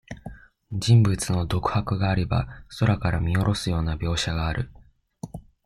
[0.73, 2.47] 人物の独白があれば、
[2.79, 4.71] 空から見おろすような描写がある。